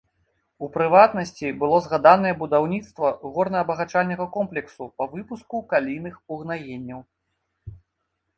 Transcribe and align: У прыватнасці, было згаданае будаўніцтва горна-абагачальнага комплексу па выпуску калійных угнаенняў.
У 0.67 0.67
прыватнасці, 0.75 1.51
было 1.63 1.77
згаданае 1.87 2.31
будаўніцтва 2.41 3.11
горна-абагачальнага 3.35 4.25
комплексу 4.39 4.83
па 5.03 5.09
выпуску 5.13 5.63
калійных 5.75 6.15
угнаенняў. 6.39 6.99